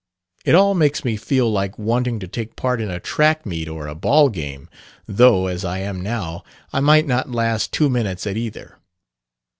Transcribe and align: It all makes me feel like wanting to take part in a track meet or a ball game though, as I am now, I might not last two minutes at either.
It 0.45 0.55
all 0.55 0.73
makes 0.73 1.05
me 1.05 1.15
feel 1.15 1.51
like 1.51 1.77
wanting 1.77 2.17
to 2.21 2.27
take 2.27 2.55
part 2.55 2.81
in 2.81 2.89
a 2.89 2.99
track 2.99 3.45
meet 3.45 3.69
or 3.69 3.85
a 3.85 3.93
ball 3.93 4.29
game 4.29 4.67
though, 5.05 5.45
as 5.45 5.63
I 5.63 5.77
am 5.77 6.01
now, 6.01 6.43
I 6.73 6.79
might 6.79 7.05
not 7.05 7.29
last 7.29 7.71
two 7.71 7.87
minutes 7.87 8.25
at 8.25 8.35
either. 8.35 8.79